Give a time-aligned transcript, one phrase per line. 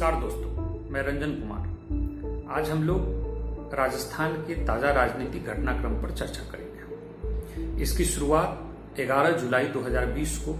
[0.00, 6.42] नमस्कार दोस्तों, मैं रंजन कुमार। आज हम लोग राजस्थान के ताज़ा राजनीतिक घटनाक्रम पर चर्चा
[6.42, 10.52] करेंगे। इसकी शुरुआत 11 जुलाई 2020 को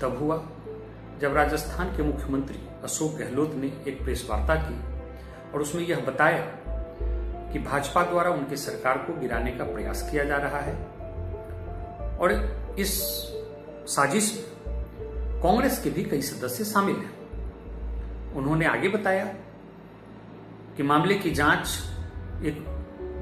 [0.00, 0.36] तब हुआ,
[1.20, 4.78] जब राजस्थान के मुख्यमंत्री अशोक गहलोत ने एक प्रेस वार्ता की
[5.52, 6.44] और उसमें यह बताया
[7.52, 10.76] कि भाजपा द्वारा उनकी सरकार को गिराने का प्रयास किया जा रहा है
[12.18, 12.40] और
[12.78, 13.02] इस
[13.88, 14.74] साजिश में
[15.42, 17.25] कांग्रेस के भी कई सदस्य शामिल हैं।
[18.36, 19.24] उन्होंने आगे बताया
[20.76, 21.68] कि मामले की जाँच
[22.44, 22.64] एक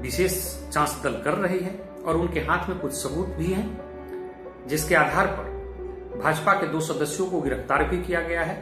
[0.01, 0.33] विशेष
[0.71, 1.73] जाँच दल कर रही है
[2.05, 5.53] और उनके हाथ में कुछ सबूत भी हैं, जिसके आधार पर
[6.23, 8.55] भाजपा के दो सदस्यों को गिरफ़्तार भी किया गया है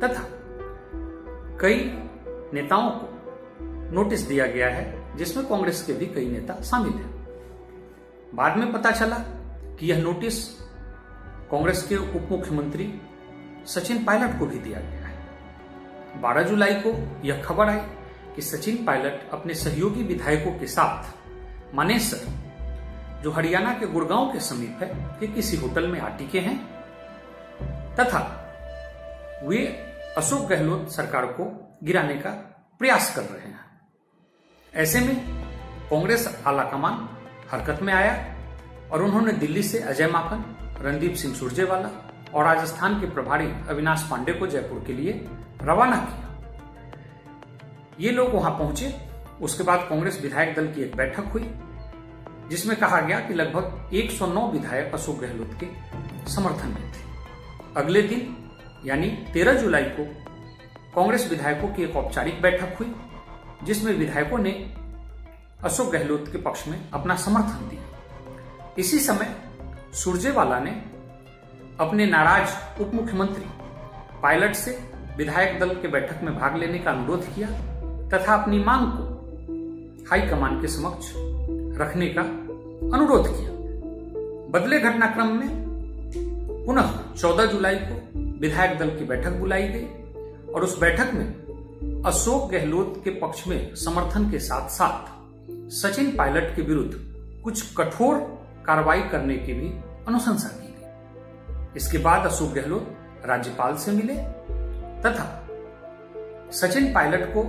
[0.00, 0.24] तथा
[1.60, 1.76] कई
[2.54, 3.06] नेताओं को
[3.92, 7.10] नोटिस दिया गया है, जिसमें कांग्रेस के भी कई नेता शामिल हैं।
[8.34, 9.16] बाद में पता चला
[9.78, 10.44] कि यह नोटिस
[11.50, 12.92] कांग्रेस के उप मुख्यमंत्री
[13.66, 14.95] सचिन पायलट को भी दिया गया।
[16.22, 17.80] 12 जुलाई को यह खबर आई
[18.36, 21.14] कि सचिन पायलट अपने सहयोगी विधायकों के साथ
[21.74, 22.20] मानेसर
[23.22, 26.66] जो हरियाणा के गुड़गांव के समीप है, के किसी होटल में आटिके हैं,
[27.94, 28.42] तथा
[29.44, 29.66] वे
[30.16, 32.30] अशोक गहलोत सरकार को गिराने का
[32.78, 33.80] प्रयास कर रहे हैं।
[34.74, 35.44] ऐसे में
[35.90, 37.08] कांग्रेस आलाकमान
[37.50, 38.36] हरकत में आया
[38.92, 44.32] और उन्होंने दिल्ली से अजय माकन, रणदीप सिंह सुरजेवाला और राजस्थान के प्रभारी अविनाश पांडे
[44.32, 45.28] को जयपुर के लिए
[45.62, 46.26] रवाना किया।
[48.00, 49.06] ये लोग वहाँ पहुँचे।
[49.42, 51.50] उसके बाद कांग्रेस विधायक दल की एक बैठक हुई,
[52.50, 55.66] जिसमें कहा गया कि लगभग 109 विधायक अशोक गहलोत के
[56.30, 57.06] समर्थन में थे।
[57.76, 58.50] अगले दिन,
[58.84, 60.04] यानी 13 जुलाई को,
[60.94, 62.94] कांग्रेस विधायकों की एक औपचारिक बैठक हुई,
[63.62, 64.76] जिसमें विधायकों ने
[65.64, 67.82] अशोक गहलोत के पक्ष में अपना समर्थन दिया।
[68.78, 69.36] इसी समय,
[69.92, 70.95] सुरजेवाला ने
[71.80, 73.44] अपने नाराज़ उप मुख्यमंत्री
[74.22, 74.78] पायलट से
[75.16, 77.48] विधायक दल के बैठक में भाग लेने का अनुरोध किया
[78.08, 79.04] तथा अपनी मांग को
[80.10, 81.12] हाईकमान के समक्ष
[81.80, 82.22] रखने का
[82.96, 83.50] अनुरोध किया।
[84.50, 85.48] बदले घटनाक्रम में
[86.66, 89.86] पुनः 14 जुलाई को विधायक दल की बैठक बुलाई गई
[90.52, 95.16] और उस बैठक में अशोक गहलोत के पक्ष में समर्थन के साथ साथ
[95.70, 96.94] सचिन पायलट के विरुद्ध
[97.44, 98.16] कुछ कठोर
[98.66, 99.68] कार्रवाई करने की भी
[100.08, 100.65] अनुशंसा की।
[101.76, 104.14] इसके बाद अशोक गहलोत राज्यपाल से मिले
[105.02, 105.26] तथा
[106.52, 107.40] सचिन पायलट को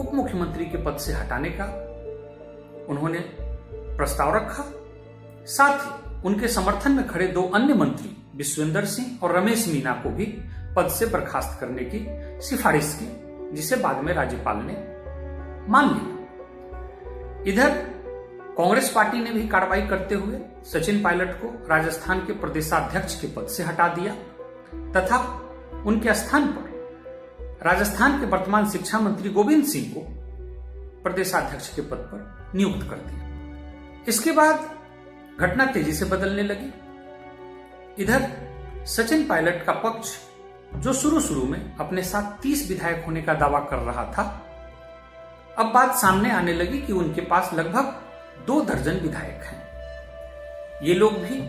[0.00, 1.64] उप मुख्यमंत्री के पद से हटाने का
[2.88, 3.18] उन्होंने
[3.96, 4.64] प्रस्ताव रखा।
[5.46, 10.10] साथ ही उनके समर्थन में खड़े दो अन्य मंत्री विश्वेंद्र सिंह और रमेश मीना को
[10.10, 10.26] भी
[10.76, 12.06] पद से बर्खास्त करने की
[12.48, 13.08] सिफारिश की,
[13.56, 14.74] जिसे बाद में राज्यपाल ने
[15.68, 16.16] मान लिया।
[17.42, 17.89] इधर
[18.60, 23.46] कांग्रेस पार्टी ने भी कार्रवाई करते हुए सचिन पायलट को राजस्थान के प्रदेशाध्यक्ष के पद
[23.46, 24.12] से हटा दिया,
[24.92, 25.18] तथा
[25.86, 26.68] उनके स्थान पर
[27.66, 30.00] राजस्थान के वर्तमान शिक्षा मंत्री गोविंद सिंह को
[31.02, 34.70] प्रदेशाध्यक्ष के पद पर नियुक्त कर दिया। इसके बाद
[35.40, 36.72] घटना तेज़ी से बदलने लगी।
[38.02, 38.28] इधर,
[38.86, 40.16] सचिन पायलट का पक्ष,
[40.74, 44.46] जो शुरू शुरू में अपने साथ 30 विधायक होने का दावा कर रहा था,
[45.58, 48.09] अब बात सामने आने लगी कि उनके पास लगभग
[48.46, 49.58] दो दर्जन विधायक हैं।
[50.82, 51.40] ये लोग भी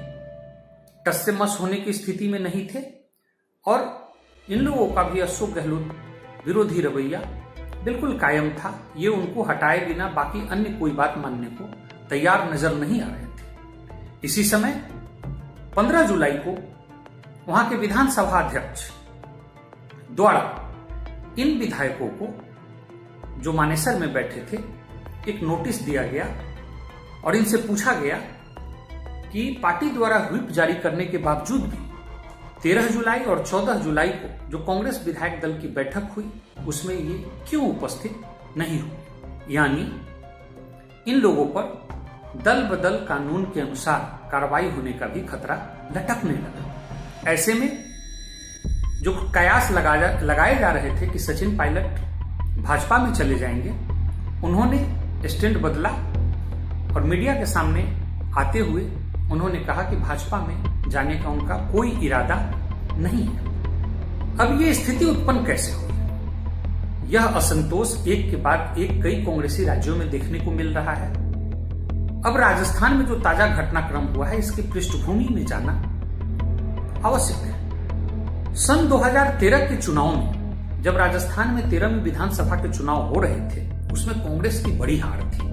[1.05, 2.83] टस से मस होने की स्थिति में नहीं थे
[3.65, 4.13] और
[4.47, 5.95] इन लोगों का भी अशोक गहलोत
[6.45, 7.19] विरोधी रवैया
[7.83, 11.65] बिल्कुल कायम था। ये उनको हटाए बिना बाकी अन्य कोई बात मानने को
[12.09, 14.73] तैयार नज़र नहीं आ रहे थे। इसी समय
[15.77, 16.57] 15 जुलाई को
[17.47, 18.89] वहाँ के विधानसभा अध्यक्ष
[20.11, 20.41] द्वारा
[21.39, 22.27] इन विधायकों को,
[23.41, 24.57] जो मानेसर में बैठे थे,
[25.31, 26.25] एक नोटिस दिया गया
[27.25, 28.15] और इनसे पूछा गया
[29.31, 31.91] कि पार्टी द्वारा व्हिप जारी करने के बावजूद भी
[32.61, 36.31] 13 जुलाई और 14 जुलाई को जो कांग्रेस विधायक दल की बैठक हुई,
[36.67, 38.21] उसमें ये क्यों उपस्थित
[38.57, 38.91] नहीं हुई?
[39.55, 40.01] यानी,
[41.07, 41.87] इन लोगों पर
[42.43, 45.55] दल बदल कानून के अनुसार कार्रवाई होने का भी खतरा
[45.97, 46.81] लटकने लगा।
[47.31, 47.83] ऐसे में,
[49.01, 49.71] जो कयास
[50.21, 52.01] लगाए जा रहे थे कि सचिन पायलट
[52.63, 53.69] भाजपा में चले जाएँगे,
[54.47, 54.97] उन्होंने
[55.29, 55.89] स्टैंड बदला
[56.95, 57.81] और मीडिया के सामने
[58.37, 58.81] आते हुए
[59.31, 62.35] उन्होंने कहा कि भाजपा में जाने का उनका कोई इरादा
[62.97, 63.51] नहीं है।
[64.37, 65.91] अब ये स्थिति उत्पन्न कैसे हुई?
[67.09, 71.13] यह असंतोष एक के बाद एक कई कांग्रेसी राज्यों में देखने को मिल रहा है।
[72.21, 75.71] अब राजस्थान में जो ताज़ा घटनाक्रम हुआ है, इसकी पृष्ठभूमि में जाना
[77.05, 83.15] आवश्यक है। सन 2013 के चुनाव में, जब राजस्थान में तेरह में विधानसभा के चुनाव
[83.15, 85.50] हो रहे थे, उसमें कांग्रेस की बड़ी हार थी।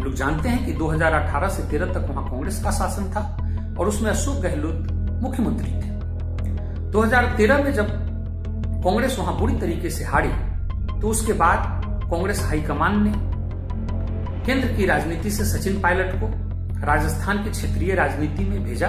[0.00, 3.22] हम लोग जानते हैं कि 2018 से 13 तक वहाँ कांग्रेस का शासन था
[3.78, 4.86] और उसमें अशोक गहलोत
[5.22, 5.90] मुख्यमंत्री थे।
[6.92, 7.90] 2013 में जब
[8.84, 10.28] कांग्रेस वहाँ बुरी तरीके से हारी
[11.00, 13.12] तो उसके बाद कांग्रेस हाईकमान ने
[14.46, 16.32] केंद्र की राजनीति से सचिन पायलट को
[16.86, 18.88] राजस्थान के क्षेत्रीय राजनीति में भेजा,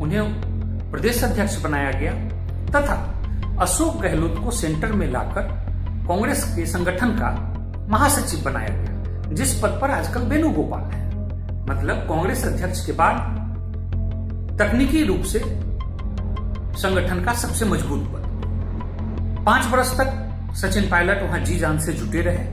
[0.00, 2.12] उन्हें प्रदेश अध्यक्ष बनाया गया,
[2.70, 2.96] तथा
[3.60, 5.52] अशोक गहलोत को सेंटर में लाकर
[6.08, 7.36] कांग्रेस के संगठन का
[7.90, 8.93] महासचिव बनाया गया।
[9.34, 11.06] जिस पद पर आजकल वेणुगोपाल है।
[11.70, 13.16] मतलब कांग्रेस अध्यक्ष के बाद
[14.58, 15.38] तकनीकी रूप से
[16.78, 18.22] संगठन का सबसे मज़बूत पद।
[19.46, 22.44] पाँच वर्ष तक सचिन पायलट वहाँ जी जान से जुटे रहे।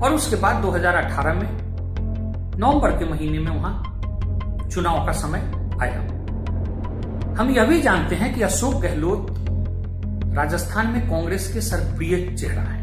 [0.00, 1.48] और उसके बाद 2018 में
[2.58, 3.84] नवंबर के महीने में वहाँ
[4.72, 5.40] चुनाव का समय
[5.82, 6.00] आया।
[7.38, 9.26] हम यह भी जानते हैं कि अशोक गहलोत
[10.34, 12.77] राजस्थान में कांग्रेस के सर्वप्रिय चेहरा है।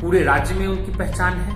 [0.00, 1.52] पूरे राज्य में उनकी पहचान है।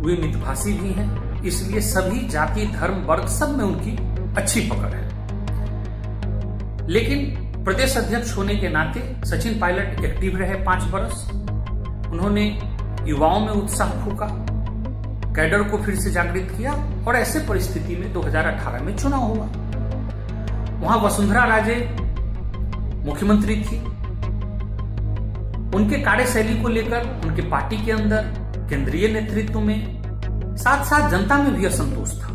[0.00, 3.96] वे मितभाषी भी हैं, इसलिए सभी जाति, धर्म, वर्ग सब में उनकी
[4.36, 5.04] अच्छी पकड़ है।
[6.88, 11.30] लेकिन प्रदेश अध्यक्ष होने के नाते सचिन पायलट एक्टिव रहे पाँच वर्ष
[12.12, 12.58] उन्होंने
[13.06, 14.26] युवाओं में उत्साह फूका,
[15.34, 16.72] कैडर को फिर से जागृत किया
[17.08, 19.46] और ऐसे परिस्थिति में 2018 में चुनाव हुआ।
[20.80, 21.96] वहाँ वसुंधरा राजे
[23.06, 23.93] मुख्यमंत्री थी।
[25.74, 28.22] उनके कार्यशैली को लेकर, उनके पार्टी के अंदर,
[28.70, 30.02] केंद्रीय नेतृत्व में
[30.56, 32.28] साथ साथ जनता में भी असंतोष था।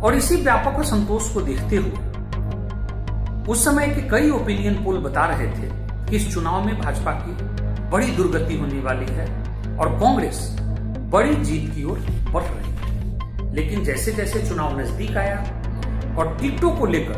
[0.00, 2.12] और इसी व्यापक असंतोष को देखते हुए,
[3.48, 5.68] उस समय के कई ओपिनियन पोल बता रहे थे
[6.06, 7.32] कि इस चुनाव में भाजपा की
[7.90, 9.26] बड़ी दुर्गति होने वाली है
[9.78, 10.56] और कांग्रेस
[11.12, 11.98] बड़ी जीत की ओर
[12.30, 15.38] बढ़ रही है। लेकिन जैसे जैसे चुनाव नज़दीक आया
[16.18, 17.14] और टिकटों को लेकर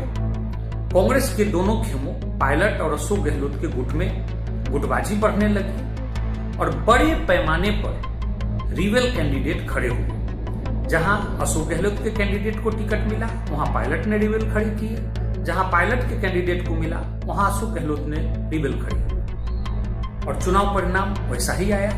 [0.93, 4.36] कांग्रेस के दोनों खेमों, पायलट और अशोक गहलोत के गुट में
[4.71, 12.11] गुटबाजी बढ़ने लगी और बड़े पैमाने पर रिवेल कैंडिडेट खड़े हुए। जहाँ अशोक गहलोत के
[12.11, 16.75] कैंडिडेट को टिकट मिला, वहाँ पायलट ने रिवेल खड़ी की। जहाँ पायलट के कैंडिडेट को
[16.75, 18.17] मिला, वहाँ अशोक गहलोत ने
[18.49, 21.91] रिवेल खड़ी और चुनाव परिणाम वैसा ही आया।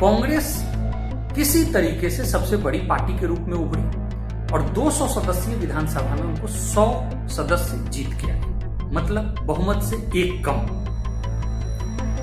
[0.00, 0.62] कांग्रेस
[1.34, 3.82] किसी तरीके से सबसे बड़ी पार्टी के रूप में उभरी
[4.54, 6.86] और 200 सदस्यीय विधानसभा में उनको 100
[7.28, 8.32] सदस्य जीत के
[8.94, 10.79] मतलब बहुमत से एक कम।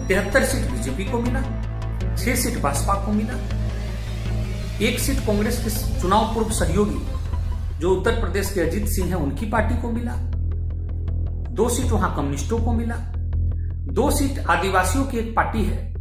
[0.08, 1.42] तिहत्तर सीट बीजेपी को मिला,
[2.16, 3.34] छह सीट भाजपा को मिला।
[4.82, 9.46] एक सीट कांग्रेस के चुनाव पूर्व सहयोगी जो उत्तर प्रदेश के अजीत सिंह है, उनकी
[9.46, 10.14] पार्टी को मिला।
[11.52, 12.96] दो सीट वहाँ कम्युनिस्टों को मिला।
[13.94, 15.94] दो सीट आदिवासियों की एक पार्टी है,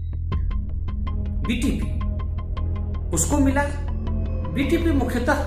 [1.43, 1.95] बीटीपी।
[3.11, 3.63] उसको मिला।
[4.55, 5.45] बीटीपी मुख्यतः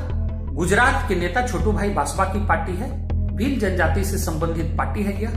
[0.53, 2.89] गुजरात के नेता छोटू भाई बासवा की पार्टी है,
[3.35, 5.31] भील जनजाति से संबंधित पार्टी है यह,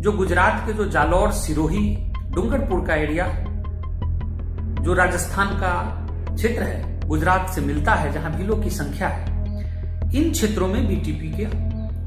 [0.00, 3.26] जो गुजरात के जो जालौर सिरोही डूंगरपुर का एरिया,
[4.82, 5.72] जो राजस्थान का
[6.34, 9.24] क्षेत्र है, गुजरात से मिलता है, जहाँ भीलों की संख्या है,
[10.16, 11.46] इन क्षेत्रों में बीटीपी के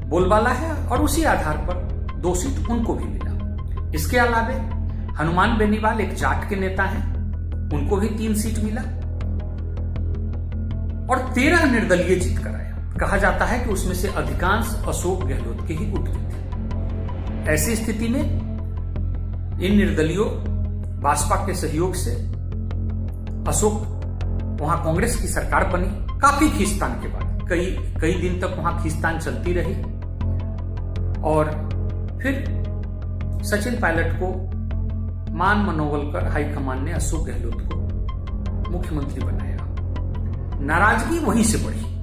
[0.08, 1.74] बोलबाला है और उसी आधार पर
[2.16, 4.54] दो सीट उनको भी मिला। इसके अलावे
[5.14, 7.12] हनुमान बेनीवाल एक जाट के नेता हैं,
[7.74, 8.82] उनको भी तीन सीट मिला
[11.06, 15.66] और तेरह निर्दलीय जीत कर आया। कहा जाता है कि उसमें से अधिकांश अशोक गहलोत
[15.68, 18.39] के ही गुट के थे। ऐसी स्थिति में
[19.60, 20.26] इन निर्दलियों,
[21.00, 22.12] भाजपा के सहयोग से
[23.48, 24.00] अशोक
[24.60, 29.18] वहाँ कांग्रेस की सरकार बनी, काफ़ी खींचतान के बाद। कई कई दिन तक वहाँ खींचतान
[29.18, 29.74] चलती रही।
[31.22, 31.44] और
[32.22, 32.62] फिर
[33.42, 34.50] सचिन पायलट को
[35.34, 37.80] मान मनोबल कर हाईकमान ने अशोक गहलोत को
[38.70, 39.58] मुख्यमंत्री बनाया।
[40.60, 42.00] नाराज़गी वहीं से बढ़ी।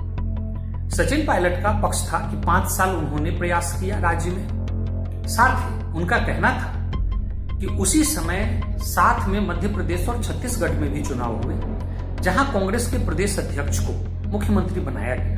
[0.89, 4.47] सचिन पायलट का पक्ष था कि पाँच साल उन्होंने प्रयास किया राज्य में।
[5.27, 6.76] साथ ही उनका कहना था
[7.59, 11.55] कि उसी समय साथ में मध्य प्रदेश और छत्तीसगढ़ में भी चुनाव हुए,
[12.21, 13.93] जहाँ कांग्रेस के प्रदेश अध्यक्ष को
[14.29, 15.37] मुख्यमंत्री बनाया गया।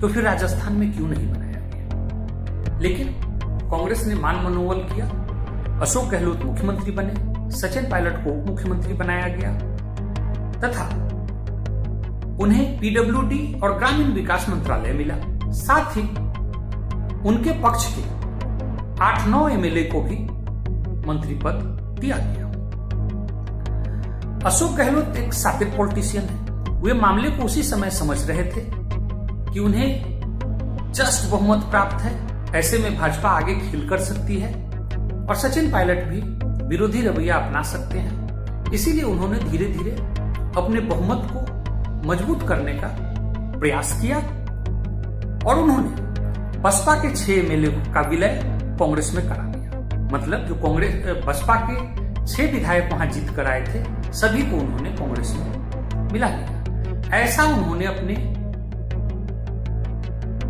[0.00, 2.78] तो फिर राजस्थान में क्यों नहीं बनाया गया?
[2.78, 3.06] लेकिन
[3.70, 5.06] कांग्रेस ने मान मनोबल किया,
[5.80, 7.14] अशोक गहलोत मुख्यमंत्री बने,
[7.50, 9.52] सचिन पायलट को मुख्यमंत्री बनाया गया,
[10.60, 10.84] तथा
[12.40, 15.14] उन्हें पीडब्ल्यूडी और ग्रामीण विकास मंत्रालय मिला।
[15.52, 16.02] साथ ही
[17.28, 18.02] उनके पक्ष के
[19.00, 20.29] आठ नौ एमएलए को भी
[21.10, 21.56] मंत्री पद
[22.00, 22.46] दिया गया।
[24.46, 26.38] अशोक गहलोत एक साबित पॉलिटिशियन है।
[26.82, 28.62] वे मामले को उसी समय समझ रहे थे
[29.52, 32.12] कि उन्हें जस्ट बहुमत प्राप्त है,
[32.54, 34.52] ऐसे में भाजपा आगे खिल कर सकती है
[35.28, 36.20] और सचिन पायलट भी
[36.66, 39.90] विरोधी रवैया अपना सकते हैं। इसीलिए उन्होंने धीरे धीरे
[40.56, 42.88] अपने बहुमत को मज़बूत करने का
[43.58, 44.18] प्रयास किया
[45.46, 48.40] और उन्होंने बसपा के छह एमएलए का विलय
[48.78, 49.49] कांग्रेस में करा।
[50.12, 51.76] मतलब जो कांग्रेस बसपा के
[52.26, 57.44] छह विधायक वहाँ जीत कर आए थे, सभी को उन्होंने कांग्रेस में मिला लिया। ऐसा
[57.44, 58.14] उन्होंने अपने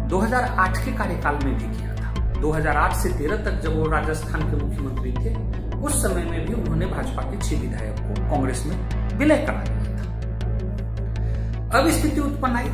[0.09, 4.57] 2008 के कार्यकाल में भी किया था। 2008 से 13 तक जब वो राजस्थान के
[4.65, 5.35] मुख्यमंत्री थे,
[5.79, 8.77] उस समय में भी उन्होंने भाजपा के छह विधायक को कांग्रेस में
[9.19, 12.71] विलय करा दिया था। अब स्थिति उत्पन्न आई।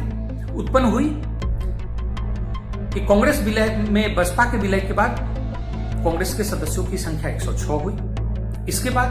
[0.55, 1.23] उत्पन्न हुई
[2.95, 5.36] कि कांग्रेस विलय में, बसपा के विलय के बाद
[6.07, 7.95] कांग्रेस के सदस्यों की संख्या 106 हुई।
[8.69, 9.09] इसके बाद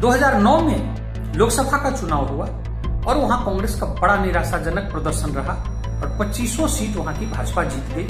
[0.00, 2.46] 2009 में लोकसभा का चुनाव हुआ
[3.06, 5.54] और वहाँ कांग्रेस का बड़ा निराशाजनक प्रदर्शन रहा
[6.00, 8.06] और 2500 सीट वहाँ की भाजपा जीत गई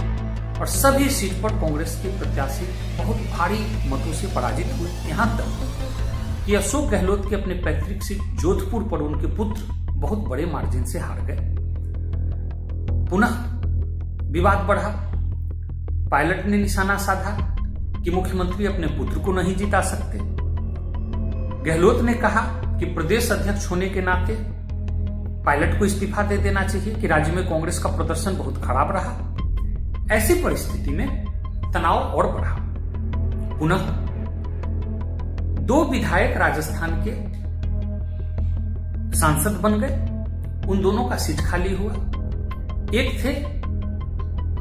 [0.60, 2.66] और सभी सीट पर कांग्रेस के प्रत्याशी
[2.98, 8.22] बहुत भारी मतों से पराजित हुए। यहाँ तक कि अशोक गहलोत के अपने पैतृक सीट
[8.40, 11.54] जोधपुर पर उनके पुत्र बहुत बड़े मार्जिन से हार गए।
[13.10, 13.44] पुनः
[14.32, 15.07] विवाद बढ़ा।
[16.10, 17.56] पायलट ने निशाना साधा
[18.00, 20.18] कि मुख्यमंत्री अपने पुत्र को नहीं जिता सकते।
[21.70, 22.40] गहलोत ने कहा
[22.78, 24.36] कि प्रदेश अध्यक्ष होने के नाते
[25.44, 30.14] पायलट को इस्तीफा दे देना चाहिए कि राज्य में कांग्रेस का प्रदर्शन बहुत खराब रहा।
[30.14, 31.24] ऐसी परिस्थिति में
[31.72, 32.56] तनाव और बढ़ा।
[33.58, 33.78] पुनः
[35.66, 37.38] दो विधायक राजस्थान के
[39.18, 40.04] सांसद बन गए।
[40.70, 41.92] उन दोनों का सीट खाली हुआ।
[42.94, 43.44] एक थे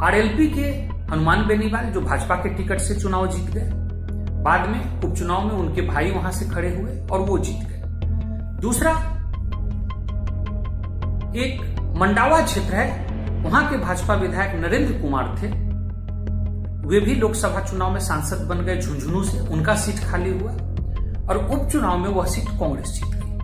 [0.06, 3.70] आरएलपी के हनुमान बेनीवाल, जो भाजपा के टिकट से चुनाव जीत गए।
[4.44, 7.82] बाद में उपचुनाव में उनके भाई वहाँ से खड़े हुए और वो जीत गए।
[8.62, 8.92] दूसरा,
[11.36, 11.62] एक
[11.96, 13.08] मंडावा क्षेत्र है,
[13.44, 15.48] वहाँ के भाजपा विधायक नरेंद्र कुमार थे।
[16.88, 20.52] वे भी लोकसभा चुनाव में सांसद बन गए झुंझुनू से, उनका सीट खाली हुआ
[21.30, 23.38] और उपचुनाव में वह सीट कांग्रेस जीत गई।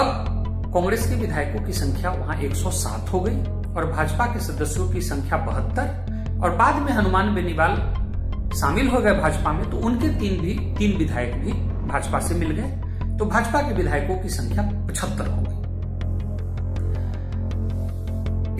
[0.00, 0.34] अब
[0.74, 5.38] कांग्रेस के विधायकों की संख्या वहाँ 107 हो गई। और भाजपा के सदस्यों की संख्या
[5.38, 7.76] बहत्तर और बाद में हनुमान बेनीवाल
[8.56, 11.52] शामिल हो गए भाजपा में तो उनके तीन भी, तीन विधायक भी
[11.88, 15.54] भाजपा से मिल गए। तो भाजपा के विधायकों की संख्या पचहत्तर हो गई।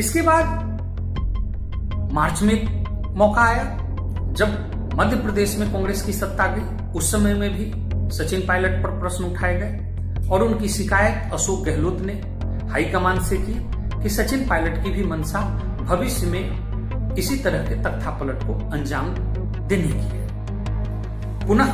[0.01, 0.45] इसके बाद
[2.13, 2.85] मार्च में
[3.17, 3.65] मौका आया,
[4.33, 7.65] जब मध्य प्रदेश में कांग्रेस की सत्ता गई। उस समय में भी
[8.17, 12.13] सचिन पायलट पर प्रश्न उठाए गए और उनकी शिकायत अशोक गहलोत ने
[12.71, 13.55] हाईकमान से की।
[14.07, 15.41] कि सचिन पायलट की भी मंशा
[15.83, 19.09] भविष्य में इसी तरह के तख्तापलट को अंजाम
[19.69, 20.27] देने की है।
[21.47, 21.73] पुनः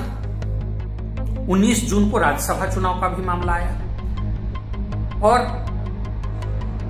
[1.49, 3.73] 19 जून को राज्यसभा चुनाव का भी मामला आया
[5.23, 5.39] और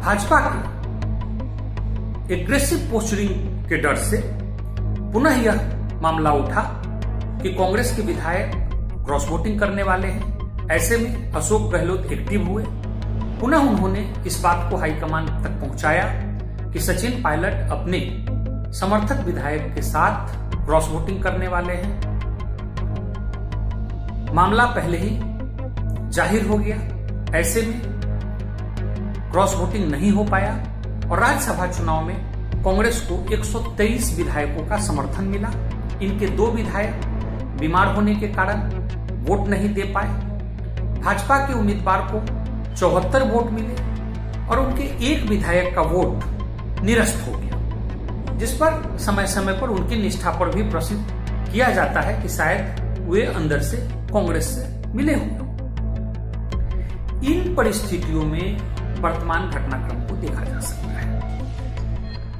[0.01, 0.41] भाजपा
[2.29, 4.23] के एग्रेसिव पोस्टरिंग के डर से
[5.13, 6.63] पुनः यह मामला उठा
[7.43, 8.53] कि कांग्रेस के विधायक
[9.07, 12.65] क्रॉस वोटिंग करने वाले हैं। ऐसे में अशोक गहलोत एक्टिव हुए।
[13.43, 16.03] पुनः उन्होंने इस बात को हाईकमान तक पहुँचाया
[16.73, 17.99] कि सचिन पायलट अपने
[18.73, 20.35] समर्थक विधायक के साथ
[20.67, 21.95] क्रॉस वोटिंग करने वाले हैं।
[24.35, 25.11] मामला पहले ही
[26.11, 26.77] ज़ाहिर हो गया।
[27.39, 27.81] ऐसे में
[29.33, 30.53] क्रॉस वोटिंग नहीं हो पाया
[31.11, 32.17] और राज्यसभा चुनाव में
[32.65, 35.51] कांग्रेस को 123 विधायकों का समर्थन मिला।
[36.03, 37.05] इनके दो विधायक
[37.61, 38.63] बीमार होने के कारण
[39.25, 40.09] वोट नहीं दे पाए।
[41.01, 42.21] भाजपा के उम्मीदवार को
[42.79, 43.75] चौहत्तर वोट मिले
[44.49, 46.25] और उनके एक विधायक का वोट
[46.83, 50.97] निरस्त हो गया, जिस पर समय समय पर उनकी निष्ठा पर भी प्रश्न
[51.53, 53.77] किया जाता है कि शायद वे अंदर से
[54.13, 55.51] कांग्रेस से मिले हुए
[57.33, 58.59] इन परिस्थितियों में
[59.01, 61.21] वर्तमान घटनाक्रम को देखा जा सकता है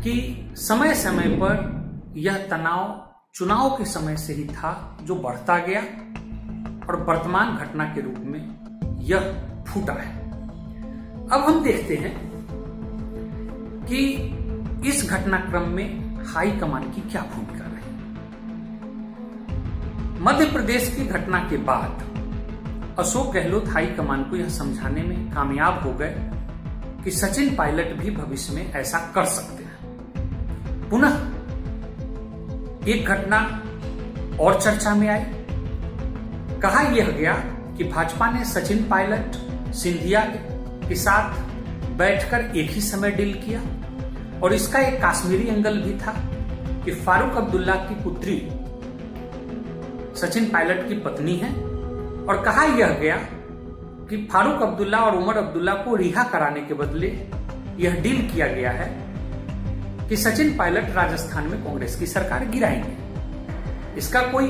[0.03, 0.15] कि
[0.57, 5.81] समय समय पर यह तनाव चुनाव के समय से ही था जो बढ़ता गया
[6.89, 8.41] और वर्तमान घटना के रूप में
[9.01, 9.21] यह
[9.69, 10.22] फूटा है।
[11.33, 12.13] अब हम देखते हैं
[13.85, 13.99] कि
[14.89, 17.93] इस घटनाक्रम में हाई कमान की क्या भूमिका रही।
[20.21, 22.03] मध्य प्रदेश की घटना के बाद
[22.99, 26.15] अशोक गहलोत हाई कमान को यह समझाने में कामयाब हो गए
[27.05, 29.77] कि सचिन पायलट भी भविष्य में ऐसा कर सकते हैं।
[30.91, 31.13] पुनः
[32.89, 33.63] एक घटना
[34.41, 35.25] और चर्चा में आई।
[36.61, 37.35] कहा यह गया
[37.79, 39.33] कि भाजपा ने सचिन पायलट,
[39.75, 40.25] सिंधिया
[40.93, 43.61] के साथ बैठकर एक ही समय डील किया।
[44.41, 46.13] और इसका एक काश्मीरी एंगल भी था
[46.85, 48.37] कि फारूक अब्दुल्ला की पुत्री
[50.21, 51.51] सचिन पायलट की पत्नी है।
[52.25, 53.17] और कहा यह गया
[54.11, 57.09] कि फारूक अब्दुल्ला और उमर अब्दुल्ला को रिहा कराने के बदले
[57.79, 58.91] यह डील किया गया है
[60.09, 64.47] कि सचिन पायलट राजस्थान में कांग्रेस की सरकार गिराएँगे। इसका कोई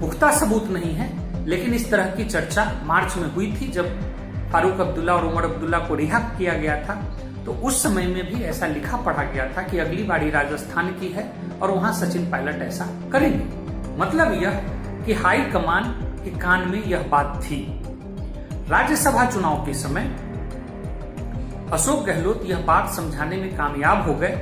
[0.00, 1.08] पुख्ता सबूत नहीं है,
[1.46, 4.13] लेकिन इस तरह की चर्चा मार्च में हुई थी जब
[4.54, 6.94] फारूक अब्दुल्ला और उमर अब्दुल्ला को रिहा किया गया था।
[7.44, 11.08] तो उस समय में भी ऐसा लिखा पढ़ा गया था कि अगली बारी राजस्थान की
[11.08, 11.24] है
[11.62, 13.44] और वहाँ सचिन पायलट ऐसा करेंगे।
[13.98, 14.60] मतलब यह
[15.06, 15.90] कि हाई कमान
[16.24, 17.58] के कान में यह बात थी।
[18.70, 20.06] राज्यसभा चुनाव के समय
[21.72, 24.36] अशोक गहलोत यह बात समझाने में कामयाब हो गए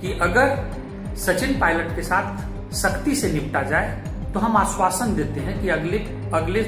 [0.00, 3.90] कि अगर सचिन पायलट के साथ सख्ती से निपटा जाए
[4.34, 5.98] तो हम आश्वासन देते हैं कि अगले
[6.34, 6.62] अगले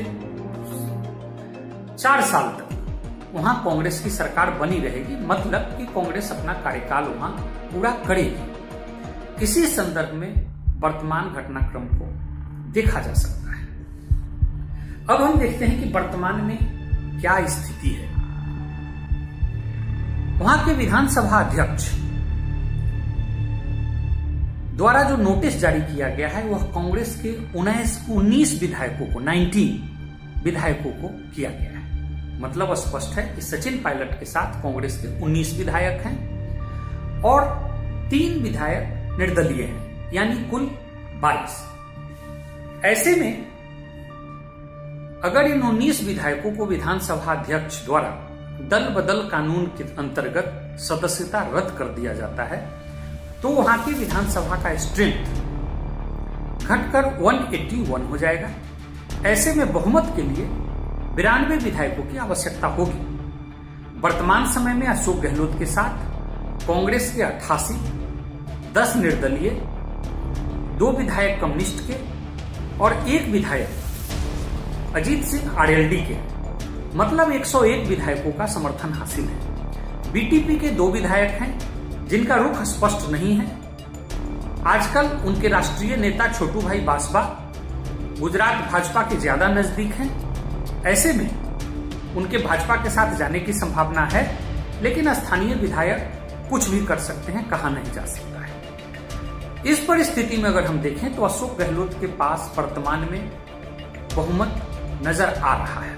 [1.99, 2.69] चार साल तक।
[3.35, 7.31] वहाँ कांग्रेस की सरकार बनी रहेगी मतलब कि कांग्रेस अपना कार्यकाल वहाँ
[7.73, 10.33] पूरा करेगी। इसी संदर्भ में
[10.81, 12.07] वर्तमान घटनाक्रम को
[12.73, 13.65] देखा जा सकता है।
[15.11, 16.59] अब हम देखते हैं कि वर्तमान में
[17.21, 18.13] क्या स्थिति है।
[20.39, 21.91] वहाँ के विधानसभा अध्यक्ष
[24.77, 29.81] द्वारा जो नोटिस जारी किया गया है, वह कांग्रेस के उन्नीस उन्नीस विधायकों को 19
[30.45, 31.74] विधायकों को किया गया
[32.41, 37.41] मतलब स्पष्ट है कि सचिन पायलट के साथ कांग्रेस के 19 विधायक हैं और
[38.11, 40.71] तीन विधायक निर्दलीय हैं, यानी कुल
[41.23, 41.53] 22
[42.85, 43.35] ऐसे में,
[45.25, 48.11] अगर इन 19 विधायकों को विधानसभा अध्यक्ष द्वारा
[48.71, 52.59] दल बदल कानून के अंतर्गत सदस्यता रद्द कर दिया जाता है
[53.43, 55.25] तो वहाँ की विधानसभा का स्ट्रेंथ
[56.64, 58.50] घटकर 181 हो जाएगा।
[59.29, 60.45] ऐसे में बहुमत के लिए
[61.16, 67.75] बिरानवे विधायकों की आवश्यकता होगी। वर्तमान समय में अशोक गहलोत के साथ कांग्रेस के अट्ठासी,
[68.73, 69.50] दस निर्दलीय,
[70.78, 71.97] दो विधायक कम्युनिस्ट के
[72.78, 76.16] और एक विधायक अजीत सिंह आरएलडी के।
[76.99, 83.11] मतलब 101 विधायकों का समर्थन हासिल है। बीटीपी के दो विधायक हैं, जिनका रुख स्पष्ट
[83.11, 83.47] नहीं है।
[84.66, 87.23] आजकल उनके राष्ट्रीय नेता छोटू भाई बासबा
[88.21, 90.24] गुजरात भाजपा के ज़्यादा नज़दीक हैं।
[90.87, 91.29] ऐसे में
[92.17, 94.23] उनके भाजपा के साथ जाने की संभावना है,
[94.83, 96.11] लेकिन स्थानीय विधायक
[96.50, 98.53] कुछ भी कर सकते हैं, कहा नहीं जा सकता है।
[99.64, 103.31] इस परिस्थिति में अगर हम देखें तो अशोक गहलोत के पास वर्तमान में
[104.17, 104.61] बहुमत
[105.07, 105.95] नज़र आ रहा है।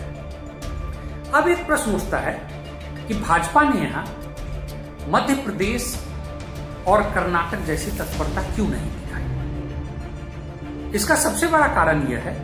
[1.34, 2.34] अब एक प्रश्न उठता है
[3.08, 4.04] कि भाजपा ने यहाँ
[5.08, 5.94] मध्य प्रदेश
[6.88, 9.26] और कर्नाटक जैसी तत्परता क्यों नहीं दिखाई?
[10.94, 12.34] इसका सबसे बड़ा कारण यह है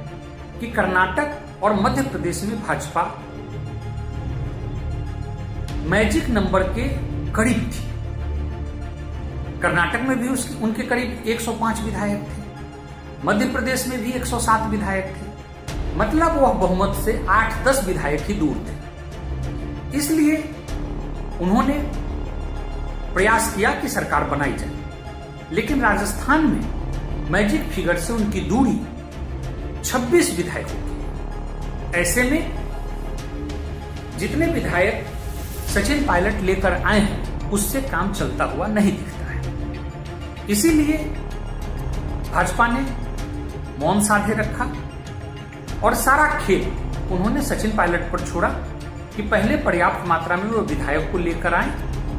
[0.60, 3.22] कि कर्नाटक और मध्य प्रदेश में भाजपा।
[5.84, 6.88] मैजिक नंबर के
[7.32, 7.92] करीब थी।
[9.60, 12.42] कर्नाटक में भी उसकी उनके करीब 105 विधायक थे।
[13.24, 15.32] मध्य प्रदेश में भी 107 विधायक थे।
[15.96, 18.82] मतलब वह बहुमत से 8-10 विधायक ही दूर थे।
[19.98, 20.36] इसलिए
[21.40, 21.74] उन्होंने
[23.14, 24.70] प्रयास किया कि सरकार बनाई जाए।
[25.52, 26.82] लेकिन राजस्थान में
[27.30, 28.80] मैजिक फिगर से उनकी दूरी
[29.84, 30.81] 26 विधायकों की
[31.94, 32.52] ऐसे में
[34.18, 35.06] जितने विधायक
[35.68, 40.96] सचिन पायलट लेकर आए हैं, उससे काम चलता हुआ नहीं दिखता है। इसीलिए
[42.32, 42.80] भाजपा ने
[43.78, 44.72] मौन साधे रखा
[45.84, 46.62] और सारा खेल
[47.12, 48.48] उन्होंने सचिन पायलट पर छोड़ा
[49.16, 51.70] कि पहले पर्याप्त मात्रा में वो विधायक को लेकर आए,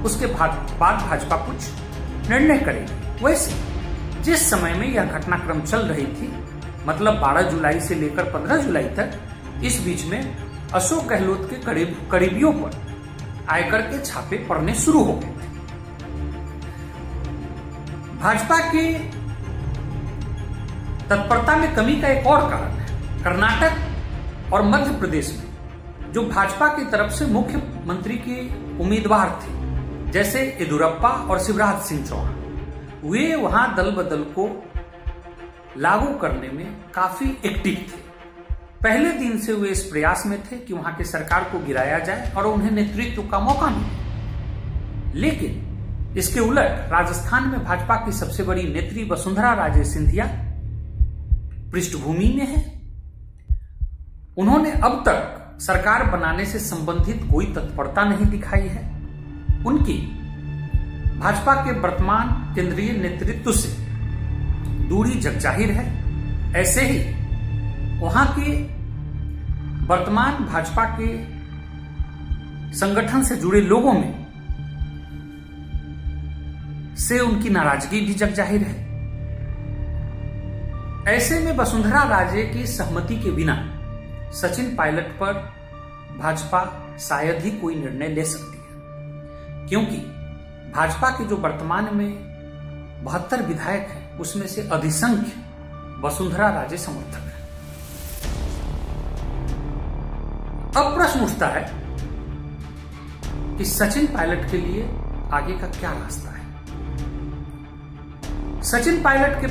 [0.03, 3.51] उसके बाद भाजपा कुछ निर्णय करेगी। वैसे,
[4.21, 6.33] जिस समय में यह घटनाक्रम चल रही थी
[6.88, 9.19] मतलब 12 जुलाई से लेकर 15 जुलाई तक
[9.63, 10.36] इस बीच में
[10.73, 12.71] अशोक गहलोत के करीब, करीबियों पर
[13.49, 15.32] आयकर के छापे पड़ने शुरू हो गए।
[18.19, 18.93] भाजपा के
[21.10, 26.67] तत्परता में कमी का एक और कारण है। कर्नाटक और मध्य प्रदेश में, जो भाजपा
[26.67, 28.39] की तरफ़ से मुख्यमंत्री के
[28.80, 32.36] उम्मीदवार थे, जैसे येदुरप्पा और शिवराज सिंह चौहान,
[33.04, 34.47] वे वहाँ दल बदल को
[35.78, 38.03] लागू करने में काफ़ी एक्टिव थे।
[38.84, 42.34] पहले दिन से वे इस प्रयास में थे कि वहाँ की सरकार को गिराया जाए
[42.38, 45.69] और उन्हें नेतृत्व का मौका मिले। लेकिन
[46.17, 50.26] इसके उलट राजस्थान में भाजपा की सबसे बड़ी नेत्री वसुंधरा राजे सिंधिया
[51.72, 52.82] पृष्ठभूमि में है।
[54.38, 58.93] उन्होंने अब तक सरकार बनाने से संबंधित कोई तत्परता नहीं दिखाई है।
[59.65, 59.98] उनकी
[61.19, 63.69] भाजपा के वर्तमान केंद्रीय नेतृत्व से
[64.88, 66.04] दूरी जगजाहिर है।
[66.56, 67.22] ऐसे ही
[68.04, 68.52] वहाँ के
[69.88, 71.08] वर्तमान भाजपा के
[72.78, 74.13] संगठन से जुड़े लोगों में
[76.98, 78.82] से उनकी नाराज़गी भी जग ज़ाहिर है।
[81.08, 83.56] ऐसे में वसुंधरा राजे की सहमति के बिना
[84.32, 85.34] सचिन पायलट पर
[86.20, 86.62] भाजपा
[87.00, 89.98] शायद ही कोई निर्णय ले सकती है। क्योंकि
[90.76, 92.12] भाजपा के जो वर्तमान में
[93.06, 95.32] बहत्तर विधायक हैं, उसमें से अधिसंख्य
[96.04, 97.32] वसुंधरा राजे समर्थक
[100.77, 101.71] अब प्रश्न उठता है
[103.57, 104.83] कि सचिन पायलट के लिए
[105.31, 106.45] आगे का क्या रास्ता है?
[108.62, 109.47] सचिन पायलट के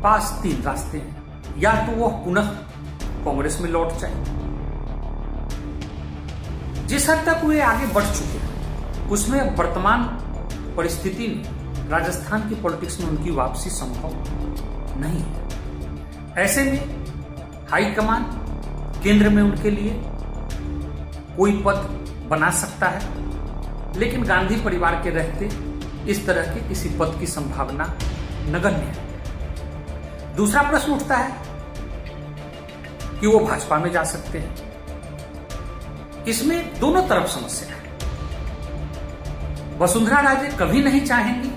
[0.00, 1.22] पास तीन रास्ते हैं।
[1.58, 2.46] या तो वह पुनः
[3.24, 4.14] कांग्रेस में लौट जाए।
[6.86, 10.02] जिस हद तक वे आगे बढ़ चुके हैं, उसमें वर्तमान
[10.76, 14.10] परिस्थिति में राजस्थान की पॉलिटिक्स में उनकी वापसी संभव
[15.00, 15.48] नहीं है।
[16.44, 17.06] ऐसे में
[17.70, 18.24] हाईकमान
[19.02, 20.02] केंद्र में उनके लिए
[21.36, 23.30] कोई पद बना सकता है।
[23.98, 25.50] लेकिन गांधी परिवार के रहते
[26.10, 27.98] इस तरह के किसी पद की संभावना
[28.46, 29.10] नगण्य है।
[30.36, 31.42] दूसरा प्रश्न उठता है
[33.20, 34.70] कि वो भाजपा में जा सकते हैं।
[36.24, 37.80] इसमें दोनों तरफ़ समस्या है।
[39.78, 41.50] वसुंधरा राजे कभी नहीं चाहेंगी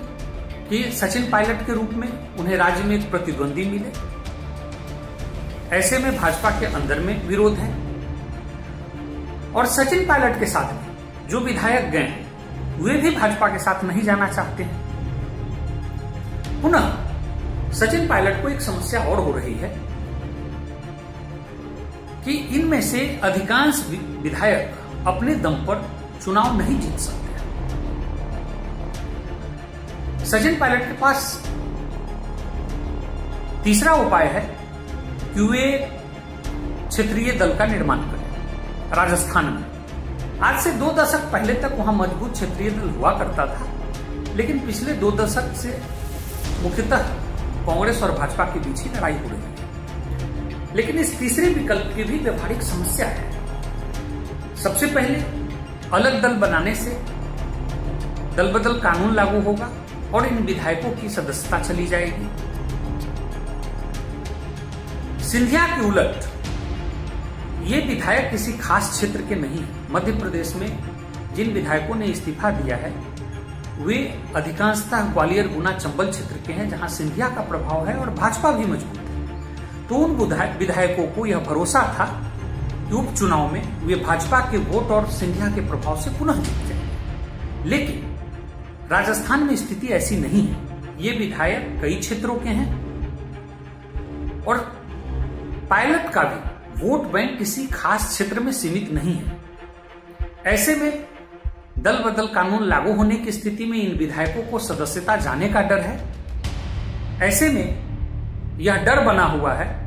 [0.68, 4.14] कि सचिन पायलट के रूप में उन्हें राज्य में एक प्रतिद्वंदी मिले।
[5.76, 7.83] ऐसे में भाजपा के अंदर में विरोध है।
[9.56, 12.08] और सचिन पायलट के साथ में जो विधायक गए
[12.78, 14.76] वे भी भाजपा के साथ नहीं जाना चाहते हैं।
[16.62, 16.84] पुनः,
[17.72, 19.68] सचिन पायलट को एक समस्या और हो रही है
[22.24, 23.84] कि इनमें से अधिकांश
[24.22, 24.74] विधायक
[25.06, 25.84] अपने दम पर
[26.24, 27.22] चुनाव नहीं जीत सकते
[30.24, 31.42] सचिन पायलट के पास
[33.64, 34.40] तीसरा उपाय है
[35.34, 35.62] कि वे
[36.88, 38.23] क्षेत्रीय दल का निर्माण करें।
[38.92, 43.66] राजस्थान में। आज से दो दशक पहले तक वहाँ मज़बूत क्षेत्रीय दल हुआ करता था,
[44.36, 45.70] लेकिन पिछले दो दशक से
[46.62, 47.02] मुख्यतः
[47.66, 52.04] कांग्रेस और भाजपा के बीच ही लड़ाई हो रही है। लेकिन इस तीसरे विकल्प की
[52.04, 55.18] भी व्यवहारिक समस्या है। सबसे पहले
[55.92, 56.90] अलग दल बनाने से
[58.36, 59.70] दल बदल कानून लागू होगा
[60.14, 62.28] और इन विधायकों की सदस्यता चली जाएगी।
[65.24, 66.24] सिंधिया की उलट
[67.64, 70.78] ये विधायक किसी खास क्षेत्र के नहीं मध्य प्रदेश में
[71.34, 72.90] जिन विधायकों ने इस्तीफा दिया है,
[73.78, 73.96] वे
[74.36, 78.64] अधिकांशतः ग्वालियर गुना चंबल क्षेत्र के हैं, जहाँ सिंधिया का प्रभाव है और भाजपा भी
[78.64, 80.14] मज़बूत है। तो उन
[80.58, 82.04] विधायकों को यह भरोसा था
[82.88, 87.68] कि उपचुनाव में वे भाजपा के वोट और सिंधिया के प्रभाव से पुनः जीत जाएँगे।
[87.68, 88.16] लेकिन
[88.90, 90.56] राजस्थान में स्थिति ऐसी नहीं है।
[91.00, 92.68] ये विधायक कई क्षेत्रों के हैं
[94.44, 94.58] और
[95.70, 99.36] पायलट का भी वोट बैंक किसी खास क्षेत्र में सीमित नहीं है।
[100.46, 101.06] ऐसे में
[101.78, 105.78] दल बदल कानून लागू होने की स्थिति में इन विधायकों को सदस्यता जाने का डर
[105.78, 106.14] है।
[107.22, 107.84] ऐसे में
[108.58, 109.84] यह डर बना हुआ है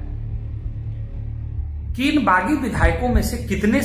[1.96, 3.82] कि इन बागी विधायकों में से कितने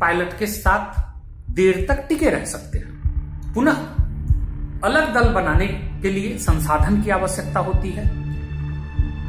[0.00, 1.00] पायलट के साथ
[1.50, 3.76] देर तक टिके रह सकते हैं। पुनः
[4.84, 5.66] अलग दल बनाने
[6.02, 8.04] के लिए संसाधन की आवश्यकता होती है।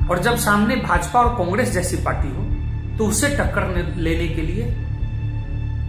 [0.10, 2.51] और जब सामने भाजपा और कांग्रेस जैसी पार्टी हो
[2.98, 4.66] तो उसे टक्कर लेने के लिए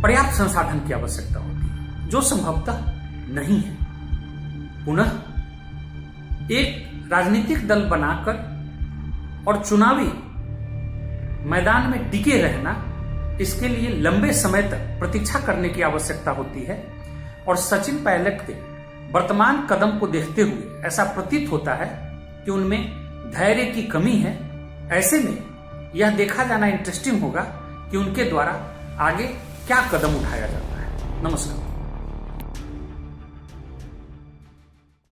[0.03, 2.79] पर्याप्त संसाधन की आवश्यकता होती है, जो संभवतः
[3.35, 5.11] नहीं है। पुनः
[6.51, 8.35] एक राजनीतिक दल बनाकर
[9.49, 10.11] और चुनावी
[11.51, 12.73] मैदान में टिके रहना,
[13.41, 16.83] इसके लिए लंबे समय तक प्रतीक्षा करने की आवश्यकता होती है
[17.49, 18.53] और सचिन पायलट के
[19.13, 21.89] वर्तमान कदम को देखते हुए ऐसा प्रतीत होता है
[22.45, 22.81] कि उनमें
[23.31, 24.39] धैर्य की कमी है।
[24.93, 25.37] ऐसे में
[25.95, 27.41] यह देखा जाना इंटरेस्टिंग होगा
[27.91, 28.53] कि उनके द्वारा
[29.01, 29.27] आगे
[29.67, 31.72] क्या कदम उठाया जाता है। नमस्कार।